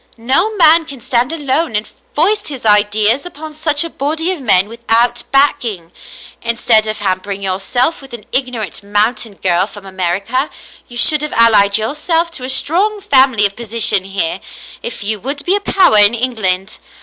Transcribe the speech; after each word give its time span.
No 0.17 0.55
man 0.55 0.85
can 0.87 0.99
stand 0.99 1.31
alone 1.31 1.75
and 1.75 1.87
foist 2.15 2.47
his 2.47 2.65
ideas 2.65 3.23
upon 3.23 3.53
such 3.53 3.83
a 3.83 3.89
body 3.91 4.31
of 4.31 4.41
men, 4.41 4.67
without 4.67 5.21
backing. 5.31 5.91
Instead 6.41 6.87
of 6.87 6.97
hampering 6.97 7.43
yourself 7.43 8.01
with 8.01 8.11
an 8.11 8.25
ignorant 8.31 8.81
mountain 8.81 9.35
girl 9.35 9.67
from 9.67 9.85
America, 9.85 10.49
you 10.87 10.97
should 10.97 11.21
have 11.21 11.33
allied 11.33 11.77
yourself 11.77 12.31
to 12.31 12.43
a 12.43 12.49
strong 12.49 12.99
family 12.99 13.45
of 13.45 13.55
position 13.55 14.03
here, 14.05 14.39
if 14.81 15.03
you 15.03 15.19
would 15.19 15.45
be 15.45 15.55
a 15.55 15.59
power 15.61 15.99
in 15.99 16.15
England. 16.15 16.79